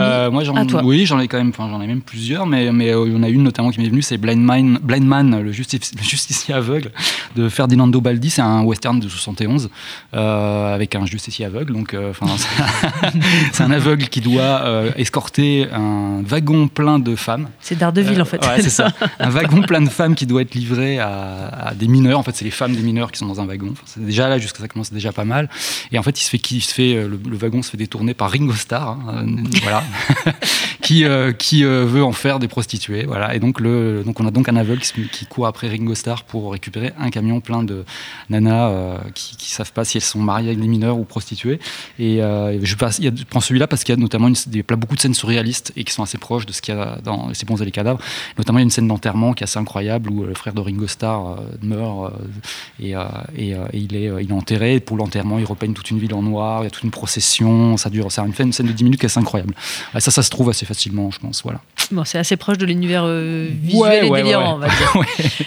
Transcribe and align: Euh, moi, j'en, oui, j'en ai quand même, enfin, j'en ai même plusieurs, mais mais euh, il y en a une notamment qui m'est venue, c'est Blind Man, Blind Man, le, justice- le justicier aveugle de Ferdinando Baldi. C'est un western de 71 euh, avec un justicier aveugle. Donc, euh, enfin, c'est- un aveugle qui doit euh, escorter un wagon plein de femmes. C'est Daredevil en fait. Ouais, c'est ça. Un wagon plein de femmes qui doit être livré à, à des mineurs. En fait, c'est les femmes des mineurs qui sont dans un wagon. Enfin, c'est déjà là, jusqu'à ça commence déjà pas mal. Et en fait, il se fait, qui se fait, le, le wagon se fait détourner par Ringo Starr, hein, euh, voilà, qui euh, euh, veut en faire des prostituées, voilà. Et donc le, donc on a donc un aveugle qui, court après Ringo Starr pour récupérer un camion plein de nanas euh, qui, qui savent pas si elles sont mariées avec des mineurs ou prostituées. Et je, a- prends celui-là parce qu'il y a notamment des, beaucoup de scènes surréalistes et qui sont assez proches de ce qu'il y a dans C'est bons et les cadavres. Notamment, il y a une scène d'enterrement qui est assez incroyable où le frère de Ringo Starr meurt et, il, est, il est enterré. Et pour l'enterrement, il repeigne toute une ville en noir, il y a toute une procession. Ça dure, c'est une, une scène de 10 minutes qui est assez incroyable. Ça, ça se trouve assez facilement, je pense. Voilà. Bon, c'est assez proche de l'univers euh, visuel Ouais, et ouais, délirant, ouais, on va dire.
Euh, 0.00 0.32
moi, 0.32 0.42
j'en, 0.42 0.54
oui, 0.82 1.06
j'en 1.06 1.20
ai 1.20 1.28
quand 1.28 1.38
même, 1.38 1.50
enfin, 1.50 1.68
j'en 1.70 1.80
ai 1.80 1.86
même 1.86 2.00
plusieurs, 2.00 2.44
mais 2.44 2.72
mais 2.72 2.90
euh, 2.92 3.04
il 3.06 3.12
y 3.12 3.16
en 3.16 3.22
a 3.22 3.28
une 3.28 3.44
notamment 3.44 3.70
qui 3.70 3.78
m'est 3.80 3.88
venue, 3.88 4.02
c'est 4.02 4.16
Blind 4.18 4.42
Man, 4.42 4.80
Blind 4.82 5.06
Man, 5.06 5.40
le, 5.40 5.52
justice- 5.52 5.92
le 5.96 6.02
justicier 6.10 6.54
aveugle 6.54 6.90
de 7.36 7.48
Ferdinando 7.48 8.00
Baldi. 8.00 8.30
C'est 8.30 8.42
un 8.42 8.62
western 8.64 8.98
de 8.98 9.08
71 9.08 9.70
euh, 10.14 10.74
avec 10.74 10.96
un 10.96 11.06
justicier 11.06 11.44
aveugle. 11.46 11.72
Donc, 11.72 11.94
euh, 11.94 12.10
enfin, 12.10 12.26
c'est- 13.52 13.62
un 13.62 13.70
aveugle 13.70 14.08
qui 14.08 14.20
doit 14.20 14.42
euh, 14.64 14.90
escorter 14.96 15.68
un 15.72 16.20
wagon 16.24 16.66
plein 16.66 16.98
de 16.98 17.14
femmes. 17.14 17.48
C'est 17.60 17.78
Daredevil 17.78 18.20
en 18.20 18.24
fait. 18.24 18.44
Ouais, 18.44 18.60
c'est 18.62 18.70
ça. 18.70 18.88
Un 19.20 19.30
wagon 19.30 19.62
plein 19.62 19.82
de 19.82 19.88
femmes 19.88 20.16
qui 20.16 20.26
doit 20.26 20.42
être 20.42 20.56
livré 20.56 20.98
à, 20.98 21.46
à 21.68 21.74
des 21.74 21.86
mineurs. 21.86 22.18
En 22.18 22.24
fait, 22.24 22.34
c'est 22.34 22.44
les 22.44 22.50
femmes 22.50 22.74
des 22.74 22.82
mineurs 22.82 23.12
qui 23.12 23.20
sont 23.20 23.26
dans 23.26 23.40
un 23.40 23.46
wagon. 23.46 23.68
Enfin, 23.70 23.82
c'est 23.86 24.04
déjà 24.04 24.28
là, 24.28 24.38
jusqu'à 24.38 24.58
ça 24.58 24.66
commence 24.66 24.92
déjà 24.92 25.12
pas 25.12 25.24
mal. 25.24 25.48
Et 25.92 25.98
en 26.00 26.02
fait, 26.02 26.20
il 26.20 26.24
se 26.24 26.30
fait, 26.30 26.38
qui 26.40 26.60
se 26.60 26.74
fait, 26.74 26.94
le, 27.06 27.20
le 27.24 27.36
wagon 27.36 27.62
se 27.62 27.70
fait 27.70 27.76
détourner 27.76 28.12
par 28.14 28.32
Ringo 28.32 28.52
Starr, 28.52 28.88
hein, 29.06 29.24
euh, 29.28 29.75
voilà, 29.76 30.34
qui 30.86 31.04
euh, 31.04 31.32
euh, 31.54 31.84
veut 31.84 32.04
en 32.04 32.12
faire 32.12 32.38
des 32.38 32.46
prostituées, 32.46 33.06
voilà. 33.06 33.34
Et 33.34 33.40
donc 33.40 33.58
le, 33.58 34.04
donc 34.06 34.20
on 34.20 34.26
a 34.26 34.30
donc 34.30 34.48
un 34.48 34.54
aveugle 34.54 34.82
qui, 34.82 35.26
court 35.26 35.48
après 35.48 35.66
Ringo 35.68 35.96
Starr 35.96 36.22
pour 36.22 36.52
récupérer 36.52 36.92
un 36.96 37.10
camion 37.10 37.40
plein 37.40 37.64
de 37.64 37.84
nanas 38.30 38.68
euh, 38.68 38.98
qui, 39.12 39.36
qui 39.36 39.50
savent 39.50 39.72
pas 39.72 39.84
si 39.84 39.98
elles 39.98 40.04
sont 40.04 40.20
mariées 40.20 40.46
avec 40.46 40.60
des 40.60 40.68
mineurs 40.68 40.96
ou 40.96 41.02
prostituées. 41.02 41.58
Et 41.98 42.18
je, 42.18 42.74
a- 42.84 43.10
prends 43.28 43.40
celui-là 43.40 43.66
parce 43.66 43.82
qu'il 43.82 43.96
y 43.96 43.98
a 43.98 44.00
notamment 44.00 44.30
des, 44.46 44.62
beaucoup 44.62 44.94
de 44.94 45.00
scènes 45.00 45.14
surréalistes 45.14 45.72
et 45.74 45.82
qui 45.82 45.92
sont 45.92 46.04
assez 46.04 46.18
proches 46.18 46.46
de 46.46 46.52
ce 46.52 46.62
qu'il 46.62 46.72
y 46.76 46.78
a 46.78 46.98
dans 47.02 47.34
C'est 47.34 47.48
bons 47.48 47.60
et 47.60 47.64
les 47.64 47.72
cadavres. 47.72 47.98
Notamment, 48.38 48.60
il 48.60 48.62
y 48.62 48.64
a 48.64 48.66
une 48.66 48.70
scène 48.70 48.86
d'enterrement 48.86 49.32
qui 49.32 49.42
est 49.42 49.48
assez 49.48 49.58
incroyable 49.58 50.08
où 50.10 50.22
le 50.22 50.34
frère 50.34 50.54
de 50.54 50.60
Ringo 50.60 50.86
Starr 50.86 51.36
meurt 51.62 52.12
et, 52.80 52.94
il, 53.36 53.96
est, 53.96 54.10
il 54.22 54.30
est 54.30 54.32
enterré. 54.32 54.76
Et 54.76 54.80
pour 54.80 54.96
l'enterrement, 54.96 55.40
il 55.40 55.46
repeigne 55.46 55.72
toute 55.72 55.90
une 55.90 55.98
ville 55.98 56.14
en 56.14 56.22
noir, 56.22 56.60
il 56.60 56.64
y 56.64 56.66
a 56.68 56.70
toute 56.70 56.84
une 56.84 56.92
procession. 56.92 57.76
Ça 57.76 57.90
dure, 57.90 58.12
c'est 58.12 58.20
une, 58.20 58.32
une 58.38 58.52
scène 58.52 58.66
de 58.66 58.72
10 58.72 58.84
minutes 58.84 59.00
qui 59.00 59.06
est 59.06 59.10
assez 59.10 59.18
incroyable. 59.18 59.52
Ça, 59.98 60.12
ça 60.12 60.22
se 60.22 60.30
trouve 60.30 60.50
assez 60.50 60.64
facilement, 60.64 60.75
je 60.84 61.18
pense. 61.18 61.42
Voilà. 61.42 61.60
Bon, 61.90 62.04
c'est 62.04 62.18
assez 62.18 62.36
proche 62.36 62.58
de 62.58 62.66
l'univers 62.66 63.02
euh, 63.04 63.48
visuel 63.50 63.80
Ouais, 63.80 64.06
et 64.06 64.10
ouais, 64.10 64.22
délirant, 64.22 64.58
ouais, 64.58 64.66
on 64.94 65.00
va 65.00 65.08
dire. 65.16 65.46